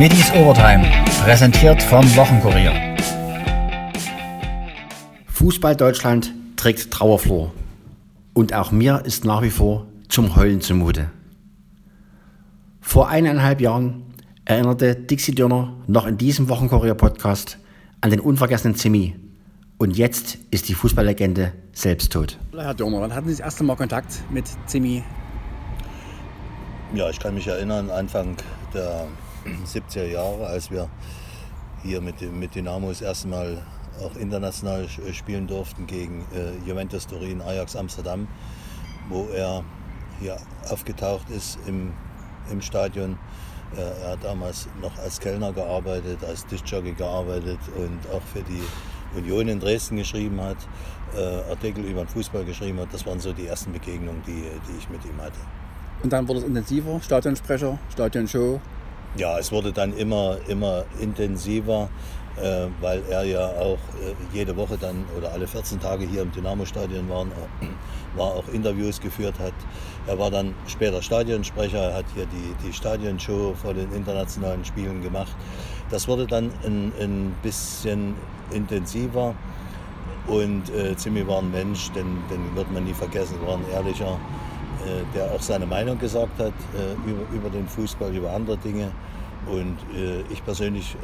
[0.00, 0.82] Middies Overtime,
[1.24, 2.72] präsentiert vom Wochenkurier.
[5.26, 7.52] Fußball Deutschland trägt Trauerflor.
[8.32, 11.10] Und auch mir ist nach wie vor zum Heulen zumute.
[12.80, 14.04] Vor eineinhalb Jahren
[14.46, 17.58] erinnerte Dixie Dörner noch in diesem Wochenkurier-Podcast
[18.00, 19.16] an den unvergessenen Zimmy.
[19.76, 22.38] Und jetzt ist die Fußballlegende selbst tot.
[22.56, 25.04] Herr Dörner, wann hatten Sie das erste Mal Kontakt mit Zimmy?
[26.94, 28.38] Ja, ich kann mich erinnern, Anfang
[28.72, 29.06] der
[29.66, 30.88] 70er Jahre, als wir
[31.82, 33.62] hier mit, mit Dynamo das erste Mal
[34.02, 38.28] auch international spielen durften gegen äh, Juventus Turin, Ajax Amsterdam,
[39.08, 39.64] wo er
[40.20, 40.36] hier
[40.68, 41.92] aufgetaucht ist im,
[42.50, 43.18] im Stadion.
[43.76, 48.62] Äh, er hat damals noch als Kellner gearbeitet, als Tischjockey gearbeitet und auch für die
[49.16, 50.56] Union in Dresden geschrieben hat,
[51.16, 52.88] äh, Artikel über den Fußball geschrieben hat.
[52.92, 55.38] Das waren so die ersten Begegnungen, die, die ich mit ihm hatte.
[56.02, 58.60] Und dann wurde es intensiver, Stadionsprecher, Stadionshow.
[59.16, 61.88] Ja, es wurde dann immer, immer intensiver,
[62.36, 66.30] äh, weil er ja auch äh, jede Woche dann oder alle 14 Tage hier im
[66.30, 67.26] Dynamo-Stadion war,
[68.16, 69.52] war, auch Interviews geführt hat.
[70.06, 75.34] Er war dann später Stadionsprecher, hat hier die, die Stadionshow vor den internationalen Spielen gemacht.
[75.90, 78.14] Das wurde dann ein, ein bisschen
[78.52, 79.34] intensiver
[80.28, 84.12] und äh, Zimmy war ein Mensch, den, den wird man nie vergessen, war ein ehrlicher,
[84.12, 84.39] äh,
[85.14, 88.90] der auch seine Meinung gesagt hat äh, über, über den Fußball, über andere Dinge.
[89.46, 90.96] Und äh, ich persönlich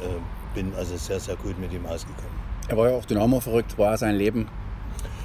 [0.53, 2.31] bin also sehr, sehr gut mit ihm ausgekommen.
[2.67, 4.47] Er war ja auch Dynamo verrückt, war sein Leben.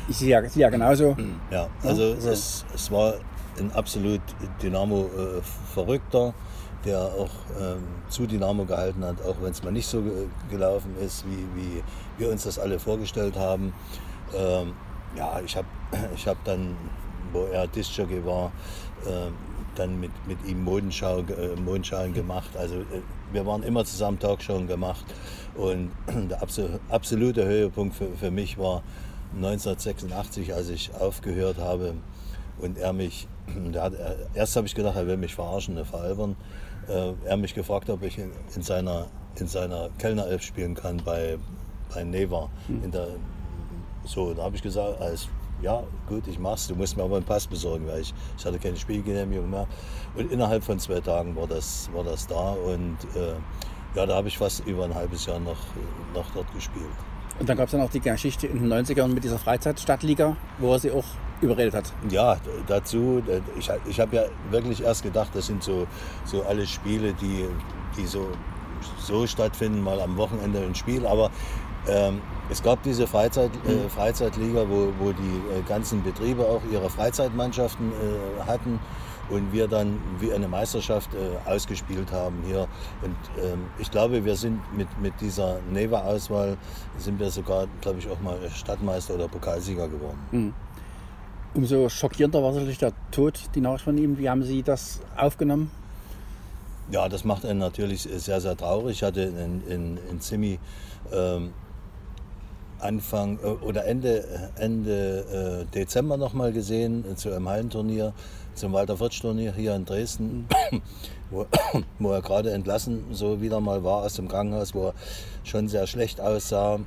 [0.08, 1.16] Ich sehe ja, ja genauso.
[1.50, 2.30] Ja, also, also.
[2.30, 3.14] Es, es war
[3.58, 4.20] ein absolut
[4.62, 6.34] Dynamo-Verrückter,
[6.84, 7.30] der auch
[7.60, 10.02] ähm, zu Dynamo gehalten hat, auch wenn es mal nicht so
[10.50, 11.82] gelaufen ist, wie, wie
[12.18, 13.72] wir uns das alle vorgestellt haben.
[14.36, 14.72] Ähm,
[15.16, 15.66] ja, ich habe
[16.14, 16.76] ich hab dann
[17.32, 18.52] wo er Discjockey war,
[19.06, 19.30] äh,
[19.74, 22.50] dann mit, mit ihm Modenschau, äh, Mondschalen gemacht.
[22.56, 23.02] Also äh,
[23.32, 25.04] wir waren immer zusammen Talkshows gemacht
[25.54, 25.90] und
[26.30, 26.42] der
[26.90, 28.82] absolute Höhepunkt für, für mich war
[29.34, 31.94] 1986, als ich aufgehört habe
[32.60, 33.28] und er mich,
[33.76, 33.94] hat,
[34.34, 36.36] erst habe ich gedacht, er will mich verarschen, veralbern.
[36.86, 39.06] er mich gefragt, ob ich in, in seiner,
[39.36, 41.38] in seiner Kellnerelf spielen kann bei,
[41.94, 42.50] bei Neva.
[42.66, 42.84] Hm.
[42.84, 43.08] In der,
[44.04, 45.28] so, da habe ich gesagt, als
[45.62, 48.58] ja, gut, ich mach's, du musst mir aber einen Pass besorgen, weil ich, ich hatte
[48.58, 49.66] keine Spielgenehmigung mehr.
[50.16, 53.34] Und innerhalb von zwei Tagen war das, war das da und äh,
[53.94, 55.58] ja, da habe ich fast über ein halbes Jahr noch,
[56.14, 56.84] noch dort gespielt.
[57.38, 60.72] Und dann gab es dann auch die Geschichte in den 90ern mit dieser Freizeitstadtliga, wo
[60.72, 61.04] er sie auch
[61.40, 61.92] überredet hat.
[62.10, 62.36] Ja,
[62.66, 63.22] dazu,
[63.58, 65.86] ich, ich habe ja wirklich erst gedacht, das sind so,
[66.24, 67.46] so alle Spiele, die,
[67.96, 68.28] die so,
[68.98, 71.30] so stattfinden, mal am Wochenende ein Spiel, aber
[71.88, 72.20] ähm,
[72.50, 73.90] es gab diese Freizeit, äh, mhm.
[73.90, 78.78] Freizeitliga, wo, wo die äh, ganzen Betriebe auch ihre Freizeitmannschaften äh, hatten
[79.30, 82.68] und wir dann wie eine Meisterschaft äh, ausgespielt haben hier.
[83.02, 86.56] Und ähm, ich glaube, wir sind mit, mit dieser Neva-Auswahl,
[86.98, 90.18] sind wir sogar, glaube ich, auch mal Stadtmeister oder Pokalsieger geworden.
[90.30, 90.54] Mhm.
[91.54, 94.18] Umso schockierender war sicherlich der Tod, die Nachricht von ihm.
[94.18, 95.70] Wie haben Sie das aufgenommen?
[96.90, 98.96] Ja, das macht einen natürlich sehr, sehr traurig.
[98.96, 100.58] Ich hatte in, in, in Zimmi
[101.12, 101.52] ähm,
[102.82, 108.12] Anfang äh, oder Ende, Ende äh, Dezember nochmal gesehen äh, zu einem Hallenturnier,
[108.54, 110.46] zum Walter Fritsch Turnier hier in Dresden,
[111.30, 111.46] wo,
[111.98, 114.94] wo er gerade entlassen so wieder mal war aus dem Krankenhaus, wo er
[115.44, 116.80] schon sehr schlecht aussah.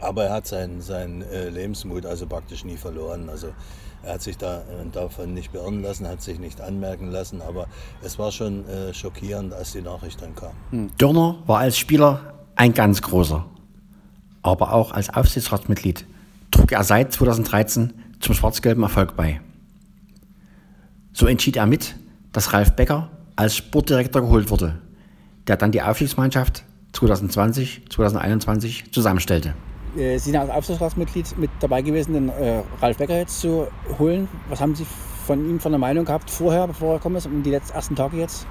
[0.00, 3.28] Aber er hat seinen, seinen Lebensmut also praktisch nie verloren.
[3.28, 3.48] Also
[4.02, 7.66] er hat sich da, davon nicht beirren lassen, hat sich nicht anmerken lassen, aber
[8.02, 10.90] es war schon äh, schockierend, als die Nachricht dann kam.
[10.96, 13.44] Dörner war als Spieler ein ganz großer
[14.42, 16.06] aber auch als Aufsichtsratsmitglied
[16.50, 19.40] trug er seit 2013 zum schwarz-gelben Erfolg bei.
[21.12, 21.94] So entschied er mit,
[22.32, 24.78] dass Ralf Becker als Sportdirektor geholt wurde,
[25.46, 29.54] der dann die Aufsichtsmannschaft 2020, 2021 zusammenstellte.
[29.96, 33.66] Äh, Sie sind als Aufsichtsratsmitglied mit dabei gewesen, den äh, Ralf Becker jetzt zu
[33.98, 34.28] holen.
[34.48, 34.86] Was haben Sie
[35.26, 37.96] von ihm von der Meinung gehabt vorher, bevor er gekommen ist, um die letzten ersten
[37.96, 38.46] Tage jetzt?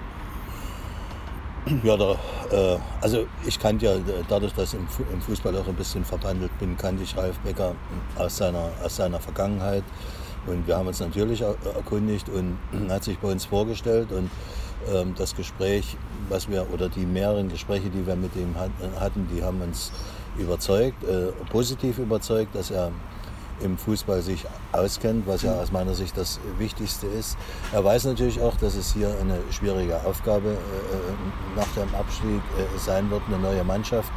[1.84, 2.16] Ja, da,
[2.52, 3.96] äh, also ich kannte ja
[4.28, 7.76] dadurch, dass ich im Fußball auch ein bisschen verbandelt bin, kannte ich Ralf Becker
[8.18, 9.84] aus seiner, aus seiner Vergangenheit.
[10.48, 12.58] Und wir haben uns natürlich erkundigt und
[12.90, 14.12] hat sich bei uns vorgestellt.
[14.12, 14.30] Und
[14.92, 15.98] ähm, das Gespräch,
[16.30, 18.56] was wir, oder die mehreren Gespräche, die wir mit ihm
[19.00, 19.92] hatten, die haben uns
[20.38, 22.92] überzeugt, äh, positiv überzeugt, dass er
[23.64, 27.38] im Fußball sich auskennt, was ja aus meiner Sicht das Wichtigste ist.
[27.72, 32.42] Er weiß natürlich auch, dass es hier eine schwierige Aufgabe äh, äh, nach dem Abstieg
[32.58, 34.12] äh, sein wird, eine neue Mannschaft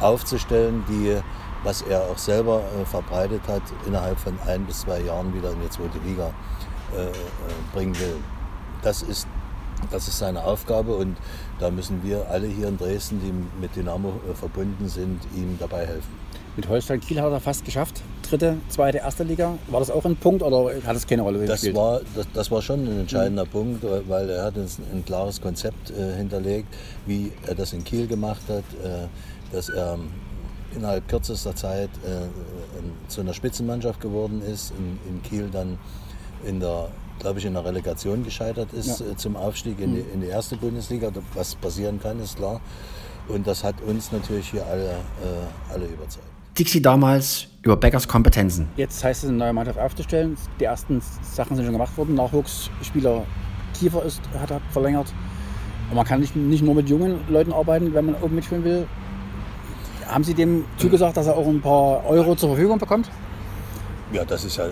[0.00, 1.16] aufzustellen, die,
[1.64, 5.70] was er auch selber verbreitet hat, innerhalb von ein bis zwei Jahren wieder in die
[5.70, 6.30] zweite Liga
[7.74, 8.16] bringen will.
[8.80, 9.26] Das ist
[9.90, 11.16] das ist seine Aufgabe und
[11.58, 16.18] da müssen wir alle hier in Dresden, die mit Dynamo verbunden sind, ihm dabei helfen.
[16.56, 18.02] Mit Holstein Kiel hat er fast geschafft.
[18.28, 19.56] Dritte, zweite, erste Liga.
[19.68, 21.76] War das auch ein Punkt oder hat es keine Rolle das gespielt?
[21.76, 23.50] War, das, das war schon ein entscheidender mhm.
[23.50, 26.68] Punkt, weil er hat uns ein klares Konzept äh, hinterlegt,
[27.06, 29.06] wie er das in Kiel gemacht hat, äh,
[29.52, 29.98] dass er
[30.76, 35.78] innerhalb kürzester Zeit äh, zu einer Spitzenmannschaft geworden ist, in, in Kiel dann
[36.44, 36.88] in der
[37.18, 39.06] glaube ich, in der Relegation gescheitert ist ja.
[39.06, 40.12] Äh, zum Aufstieg in die, mhm.
[40.14, 41.10] in die erste Bundesliga.
[41.34, 42.60] Was passieren kann, ist klar.
[43.28, 46.37] Und das hat uns natürlich hier alle, äh, alle überzeugt.
[46.58, 48.68] Dixie damals über Beckers Kompetenzen.
[48.76, 50.36] Jetzt heißt es, eine neue Mannschaft aufzustellen.
[50.58, 52.16] Die ersten Sachen sind schon gemacht worden.
[52.16, 53.24] Nachwuchsspieler
[53.78, 55.12] Kiefer ist, hat er verlängert.
[55.88, 58.86] Und man kann nicht, nicht nur mit jungen Leuten arbeiten, wenn man oben mitspielen will.
[60.06, 63.08] Haben Sie dem zugesagt, dass er auch ein paar Euro zur Verfügung bekommt?
[64.12, 64.64] Ja, das ist ja,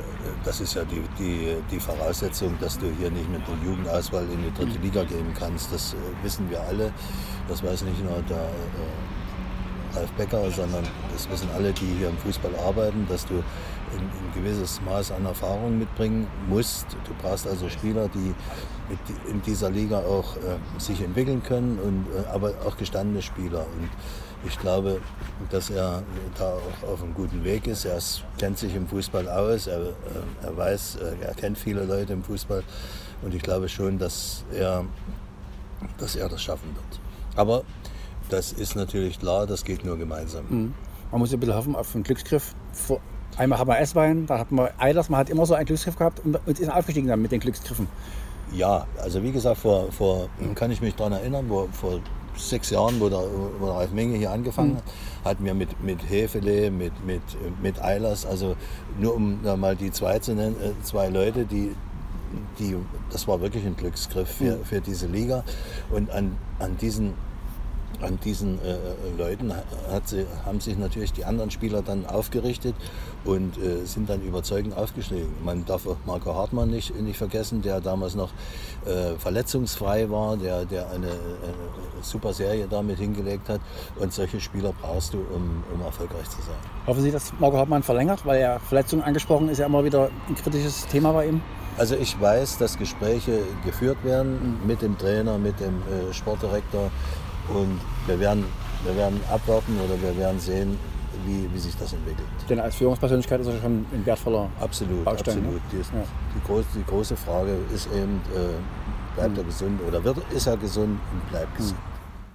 [0.44, 4.42] das ist ja die, die, die Voraussetzung, dass du hier nicht mit der Jugendauswahl in
[4.42, 5.72] die dritte Liga gehen kannst.
[5.72, 6.90] Das äh, wissen wir alle.
[7.48, 9.15] Das weiß nicht nur der äh,
[9.96, 14.80] Ralf Becker, sondern das wissen alle, die hier im Fußball arbeiten, dass du ein, gewisses
[14.82, 16.86] Maß an Erfahrung mitbringen musst.
[17.04, 18.34] Du brauchst also Spieler, die
[18.88, 18.98] mit,
[19.30, 23.60] in dieser Liga auch äh, sich entwickeln können, und, äh, aber auch gestandene Spieler.
[23.60, 23.88] Und
[24.46, 25.00] ich glaube,
[25.50, 26.02] dass er
[26.38, 27.84] da auch auf einem guten Weg ist.
[27.84, 27.98] Er
[28.38, 29.92] kennt sich im Fußball aus, er, äh,
[30.42, 32.62] er weiß, äh, er kennt viele Leute im Fußball
[33.22, 34.84] und ich glaube schon, dass er,
[35.98, 37.00] dass er das schaffen wird.
[37.36, 37.62] Aber
[38.28, 40.44] das ist natürlich klar, das geht nur gemeinsam.
[40.48, 40.74] Mhm.
[41.10, 42.54] Man muss ein bisschen hoffen auf einen Glücksgriff.
[43.36, 46.20] Einmal haben wir S-Wein, dann hat man Eilers, man hat immer so einen Glücksgriff gehabt
[46.24, 47.86] und ist aufgestiegen dann mit den Glücksgriffen.
[48.52, 52.00] Ja, also wie gesagt, vor, vor kann ich mich daran erinnern, wo, vor
[52.36, 53.22] sechs Jahren, wo der,
[53.58, 54.76] wo der Ralf Menge hier angefangen mhm.
[54.76, 54.84] hat,
[55.24, 57.22] hatten wir mit, mit Hefele, mit, mit,
[57.62, 58.56] mit Eilers, also
[58.98, 61.74] nur um da mal die zwei zu nennen, äh, zwei Leute, die,
[62.58, 62.76] die,
[63.10, 64.64] das war wirklich ein Glücksgriff für, mhm.
[64.64, 65.44] für diese Liga.
[65.90, 67.14] Und an, an diesen
[68.00, 68.76] an diesen äh,
[69.16, 69.52] Leuten
[70.04, 72.74] sie, haben sich natürlich die anderen Spieler dann aufgerichtet
[73.24, 75.28] und äh, sind dann überzeugend aufgestiegen.
[75.44, 78.30] Man darf auch Marco Hartmann nicht, nicht vergessen, der damals noch
[78.84, 81.54] äh, verletzungsfrei war, der, der eine, eine,
[82.02, 83.60] super Serie damit hingelegt hat.
[83.98, 86.56] Und solche Spieler brauchst du, um, um erfolgreich zu sein.
[86.86, 90.34] Hoffen Sie, dass Marco Hartmann verlängert, weil ja Verletzungen angesprochen ist ja immer wieder ein
[90.34, 91.40] kritisches Thema bei ihm?
[91.78, 96.90] Also ich weiß, dass Gespräche geführt werden mit dem Trainer, mit dem äh, Sportdirektor
[97.48, 98.44] und wir werden,
[98.84, 100.78] wir werden abwarten oder wir werden sehen,
[101.24, 102.26] wie, wie sich das entwickelt.
[102.48, 105.38] Denn als Führungspersönlichkeit ist er schon ein wertvoller absolut, Baustein.
[105.38, 105.54] Absolut.
[105.54, 105.60] Ne?
[105.72, 106.04] Die, ist, ja.
[106.34, 109.38] die, große, die, große, Frage ist eben, äh, bleibt mhm.
[109.38, 111.56] er gesund oder wird, ist er gesund und bleibt mhm.
[111.56, 111.80] gesund.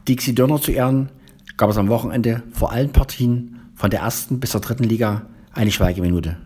[0.08, 1.10] Dixie Dörner zu Ehren
[1.58, 5.24] gab es am Wochenende vor allen Partien von der ersten bis zur dritten Liga
[5.54, 6.38] eine Schweigeminute.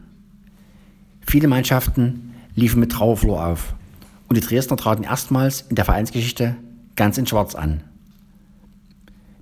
[1.21, 3.75] Viele Mannschaften liefen mit Trauerflor auf
[4.27, 6.56] und die Dresdner traten erstmals in der Vereinsgeschichte
[6.95, 7.83] ganz in Schwarz an.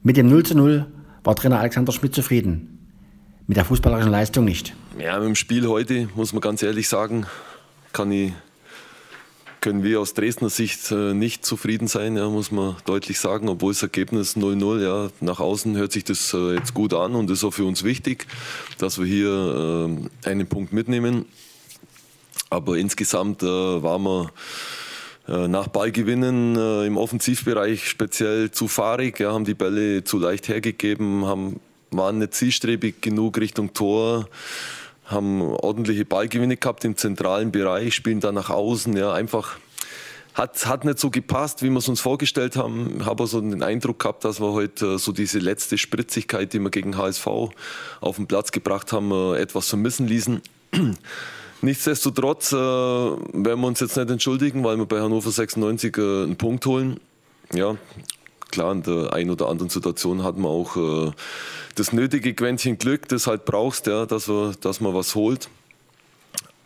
[0.05, 0.85] Mit dem 0 zu 0
[1.23, 2.91] war Trainer Alexander Schmidt zufrieden.
[3.47, 4.73] Mit der fußballerischen Leistung nicht.
[4.99, 7.25] Ja, mit dem Spiel heute, muss man ganz ehrlich sagen,
[8.11, 8.33] ich,
[9.61, 13.71] können wir aus Dresdner Sicht äh, nicht zufrieden sein, ja, muss man deutlich sagen, obwohl
[13.71, 17.45] das Ergebnis 0-0, ja, nach außen hört sich das äh, jetzt gut an und ist
[17.45, 18.27] auch für uns wichtig,
[18.79, 19.89] dass wir hier
[20.25, 21.25] äh, einen Punkt mitnehmen.
[22.49, 24.27] Aber insgesamt waren wir äh,
[25.27, 31.25] nach Ballgewinnen äh, im Offensivbereich speziell zu fahrig, ja, haben die Bälle zu leicht hergegeben,
[31.25, 31.59] haben,
[31.91, 34.27] waren nicht zielstrebig genug Richtung Tor,
[35.05, 39.57] haben ordentliche Ballgewinne gehabt im zentralen Bereich, spielen dann nach außen, ja, einfach
[40.33, 42.97] hat, hat nicht so gepasst, wie wir es uns vorgestellt haben.
[42.99, 46.59] Ich habe so den Eindruck gehabt, dass wir heute äh, so diese letzte Spritzigkeit, die
[46.59, 47.27] wir gegen HSV
[48.01, 50.41] auf den Platz gebracht haben, etwas vermissen ließen.
[51.63, 56.35] Nichtsdestotrotz äh, werden wir uns jetzt nicht entschuldigen, weil wir bei Hannover 96 äh, einen
[56.35, 56.99] Punkt holen.
[57.53, 57.77] Ja,
[58.51, 61.11] klar, in der einen oder anderen Situation hat man auch äh,
[61.75, 65.47] das nötige Quäntchen Glück, das halt brauchst, ja, dass, wir, dass man was holt.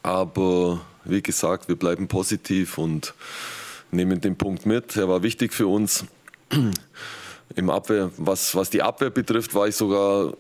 [0.02, 3.14] Aber wie gesagt, wir bleiben positiv und
[3.92, 4.98] nehmen den Punkt mit.
[4.98, 6.06] Er war wichtig für uns.
[7.56, 10.34] Im Abwehr, was, was die Abwehr betrifft, war ich sogar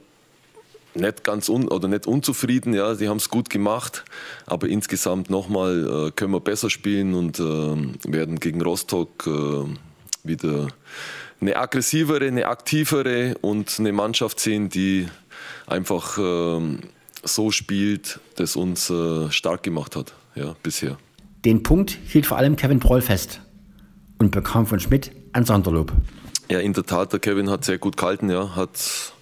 [0.98, 2.74] nicht ganz un oder nicht unzufrieden.
[2.74, 4.04] Ja, die haben es gut gemacht,
[4.46, 7.44] aber insgesamt nochmal äh, können wir besser spielen und äh,
[8.12, 9.66] werden gegen Rostock äh,
[10.24, 10.68] wieder
[11.39, 15.08] eine aggressivere, eine aktivere und eine Mannschaft sehen, die
[15.68, 16.80] einfach ähm,
[17.24, 20.98] so spielt, das uns äh, stark gemacht hat ja, bisher.
[21.46, 23.42] Den Punkt hielt vor allem Kevin Proll fest
[24.18, 25.94] und bekam von Schmidt ein Sonderlob.
[26.50, 29.13] Ja, in der Tat, der Kevin hat sehr gut gehalten, ja, hat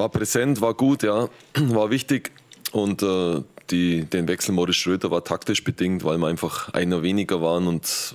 [0.00, 2.32] war präsent, war gut, ja, war wichtig.
[2.72, 7.42] Und äh, die, den Wechsel Morris Schröder war taktisch bedingt, weil wir einfach einer weniger
[7.42, 8.14] waren und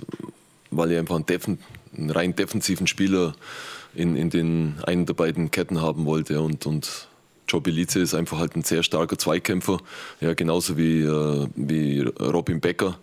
[0.71, 1.59] weil ich einfach einen, Defen,
[1.95, 3.35] einen rein defensiven Spieler
[3.93, 6.41] in, in den einen der beiden Ketten haben wollte.
[6.41, 7.07] Und, und
[7.47, 9.79] Joe Belize ist einfach halt ein sehr starker Zweikämpfer,
[10.21, 12.97] ja, genauso wie, äh, wie Robin Becker.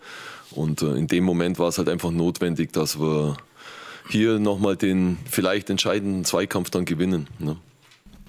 [0.50, 3.36] Und äh, in dem Moment war es halt einfach notwendig, dass wir
[4.10, 7.28] hier nochmal den vielleicht entscheidenden Zweikampf dann gewinnen.
[7.38, 7.56] Ne?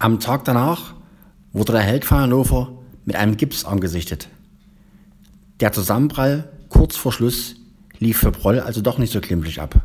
[0.03, 0.95] Am Tag danach
[1.53, 4.27] wurde der Held von Hannover mit einem Gips angesichtet.
[5.61, 7.55] Der Zusammenprall kurz vor Schluss
[7.99, 9.79] lief für Proll also doch nicht so glimpflich ab.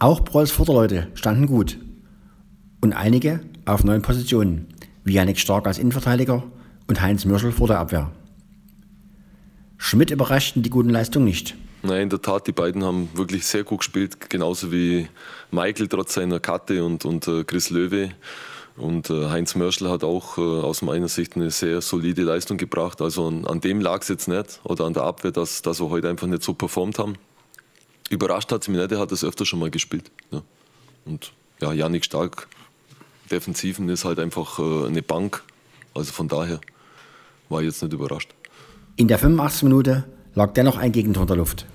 [0.00, 1.78] Auch Prolls Vorderleute standen gut
[2.82, 4.66] und einige auf neuen Positionen,
[5.02, 6.44] wie Janik Stark als Innenverteidiger
[6.88, 8.12] und Heinz Mürschel vor der Abwehr.
[9.78, 11.56] Schmidt überraschten die guten Leistungen nicht.
[11.86, 15.08] Nein, in der Tat, die beiden haben wirklich sehr gut gespielt, genauso wie
[15.52, 18.10] Michael trotz seiner Karte und, und äh, Chris Löwe.
[18.76, 23.00] Und äh, Heinz Mörschel hat auch äh, aus meiner Sicht eine sehr solide Leistung gebracht.
[23.00, 25.88] Also an, an dem lag es jetzt nicht oder an der Abwehr, dass, dass wir
[25.88, 27.14] heute einfach nicht so performt haben.
[28.10, 30.10] Überrascht hat es mich nicht, er hat es öfter schon mal gespielt.
[30.32, 30.42] Ja.
[31.04, 32.48] Und ja, Janik Stark,
[33.30, 35.42] Defensiven ist halt einfach eine Bank.
[35.94, 36.60] Also von daher
[37.48, 38.34] war ich jetzt nicht überrascht.
[38.96, 39.62] In der 85.
[39.64, 41.66] Minute lag dennoch ein Gegentor in der Luft,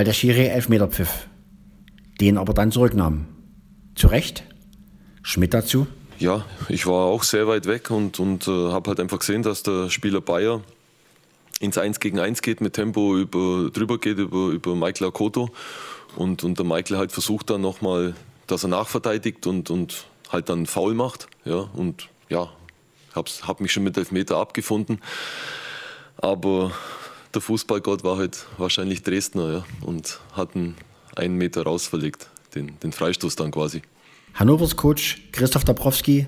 [0.00, 1.28] weil der Schiri Elfmeter pfiff,
[2.22, 3.26] den aber dann zurücknahm.
[3.94, 4.44] Zu Recht?
[5.22, 5.86] Schmidt dazu?
[6.18, 9.62] Ja, ich war auch sehr weit weg und, und äh, habe halt einfach gesehen, dass
[9.62, 10.62] der Spieler Bayer
[11.60, 15.50] ins 1 gegen 1 geht, mit Tempo über, drüber geht über, über Michael Akoto.
[16.16, 18.14] Und, und der Michael halt versucht dann nochmal,
[18.46, 21.28] dass er nachverteidigt und, und halt dann faul macht.
[21.44, 22.48] Ja, und ja,
[23.14, 25.02] habe hab mich schon mit Elfmeter abgefunden.
[26.16, 26.72] Aber
[27.34, 30.76] der Fußballgott war halt wahrscheinlich Dresdner ja, und hat einen,
[31.16, 33.82] einen Meter rausverlegt, den, den Freistoß dann quasi.
[34.34, 36.26] Hannovers Coach Christoph Dabrowski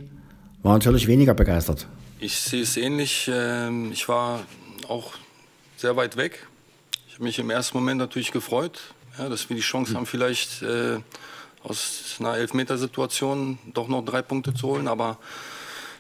[0.63, 1.87] war natürlich weniger begeistert.
[2.21, 3.31] Ich sehe es ähnlich.
[3.33, 4.41] Ähm, ich war
[4.89, 5.15] auch
[5.77, 6.47] sehr weit weg.
[7.09, 8.81] Ich habe mich im ersten Moment natürlich gefreut,
[9.19, 10.99] ja, dass wir die Chance haben, vielleicht äh,
[11.63, 14.89] aus einer Elfmetersituation doch noch drei Punkte zu holen.
[14.89, 15.19] Aber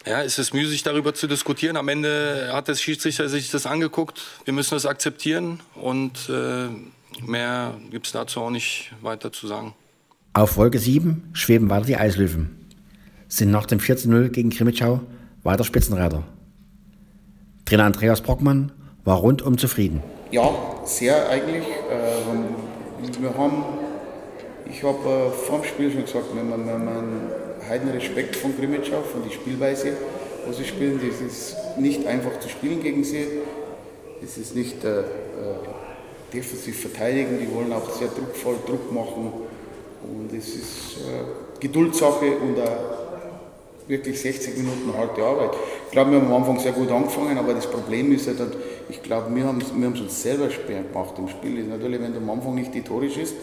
[0.07, 1.77] ja, es ist müßig, darüber zu diskutieren.
[1.77, 4.21] Am Ende hat der Schiedsrichter sich das angeguckt.
[4.45, 6.69] Wir müssen das akzeptieren und äh,
[7.25, 9.75] mehr gibt es dazu auch nicht weiter zu sagen.
[10.35, 12.67] Auf Wolke 7 schweben weiter die Eislöwen,
[13.29, 15.01] sind nach dem 14-0 gegen Krimitschau
[15.43, 16.25] weiter Spitzenreiter.
[17.65, 18.73] Trainer Andreas Brockmann
[19.05, 20.03] war rundum zufrieden.
[20.31, 20.51] Ja,
[20.85, 21.65] sehr eigentlich.
[21.65, 23.65] Äh, wir haben,
[24.71, 26.85] ich habe äh, vor dem Spiel schon gesagt, wenn man, wenn
[27.73, 29.97] heiden Respekt von Grimmitschau, von der Spielweise,
[30.47, 31.00] wo sie spielen.
[31.02, 33.26] Das ist nicht einfach zu spielen gegen sie.
[34.23, 35.05] Es ist nicht äh, äh,
[36.33, 39.33] defensiv verteidigen, die wollen auch sehr druckvoll Druck machen.
[40.02, 45.52] Und es ist äh, Geduldssache und auch wirklich 60 Minuten harte Arbeit.
[45.87, 48.38] Ich glaube, wir haben am Anfang sehr gut angefangen, aber das Problem ist halt,
[48.91, 51.64] ich glaube, wir haben es wir uns selber schwer gemacht im Spiel.
[51.64, 53.35] Natürlich, wenn du am Anfang nicht die Tore schießt,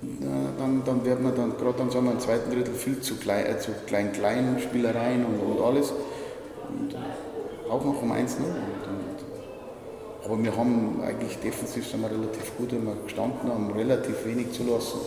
[0.00, 3.58] dann, dann wird man dann gerade sagen wir, im zweiten Drittel viel zu klein, äh,
[3.58, 5.90] zu klein, klein Spielereien und, und alles.
[5.90, 6.94] Und
[7.70, 8.36] auch noch um 1-0.
[10.24, 15.00] Aber wir haben eigentlich defensiv sind wir relativ gut immer gestanden, haben relativ wenig zulassen.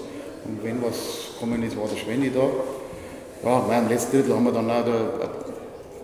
[0.46, 2.50] Und wenn was gekommen ist, war der Schwenni da.
[3.44, 5.30] Ja, im letzten Drittel haben wir dann auch der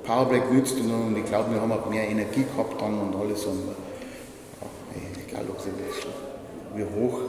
[0.04, 3.46] Powerbreak genützt und, ich glaube, wir haben auch mehr Energie gehabt dann und alles.
[3.46, 3.60] Und,
[4.62, 4.68] ja,
[5.28, 5.70] egal, ob sie
[6.76, 7.22] wie hoch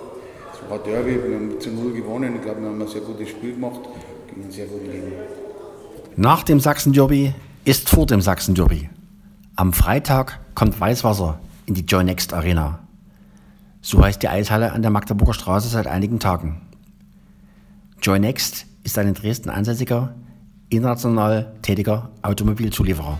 [0.64, 2.36] es war Derby, wir haben zu Null gewonnen.
[2.36, 3.80] Ich glaube, wir haben ein sehr gutes Spiel gemacht
[4.28, 5.22] gegen einen sehr guten Gegner.
[6.16, 7.34] Nach dem Sachsen-Derby
[7.64, 8.90] ist vor dem Sachsen-Derby.
[9.56, 12.80] Am Freitag kommt Weißwasser in die Joy Next Arena.
[13.80, 16.60] So heißt die Eishalle an der Magdeburger Straße seit einigen Tagen.
[18.02, 20.14] Joy Next ist ein in Dresden ansässiger,
[20.70, 23.18] international tätiger Automobilzulieferer.